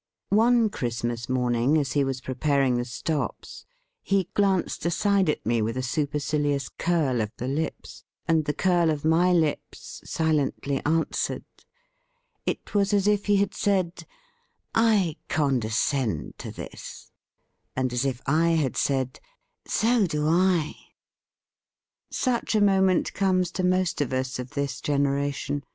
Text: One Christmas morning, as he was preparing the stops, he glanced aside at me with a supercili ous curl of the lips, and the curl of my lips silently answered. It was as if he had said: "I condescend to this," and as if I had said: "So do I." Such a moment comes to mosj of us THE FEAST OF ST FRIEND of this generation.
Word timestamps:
One 0.31 0.71
Christmas 0.71 1.29
morning, 1.29 1.77
as 1.77 1.91
he 1.91 2.03
was 2.03 2.21
preparing 2.21 2.73
the 2.77 2.85
stops, 2.85 3.67
he 4.01 4.31
glanced 4.33 4.83
aside 4.83 5.29
at 5.29 5.45
me 5.45 5.61
with 5.61 5.77
a 5.77 5.81
supercili 5.83 6.55
ous 6.55 6.69
curl 6.69 7.21
of 7.21 7.29
the 7.37 7.47
lips, 7.47 8.03
and 8.27 8.45
the 8.45 8.53
curl 8.55 8.89
of 8.89 9.05
my 9.05 9.31
lips 9.31 10.01
silently 10.03 10.81
answered. 10.87 11.45
It 12.47 12.73
was 12.73 12.95
as 12.95 13.05
if 13.07 13.27
he 13.27 13.35
had 13.35 13.53
said: 13.53 14.07
"I 14.73 15.17
condescend 15.29 16.39
to 16.39 16.49
this," 16.49 17.11
and 17.75 17.93
as 17.93 18.03
if 18.03 18.23
I 18.25 18.53
had 18.57 18.75
said: 18.75 19.19
"So 19.67 20.07
do 20.07 20.27
I." 20.27 20.73
Such 22.09 22.55
a 22.55 22.59
moment 22.61 23.13
comes 23.13 23.51
to 23.51 23.61
mosj 23.63 24.01
of 24.01 24.13
us 24.13 24.33
THE 24.33 24.37
FEAST 24.37 24.39
OF 24.49 24.49
ST 24.49 24.49
FRIEND 24.49 24.49
of 24.49 24.55
this 24.69 24.81
generation. 24.81 25.63